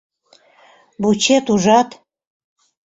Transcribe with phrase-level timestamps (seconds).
[1.01, 1.89] Вучет, ужат?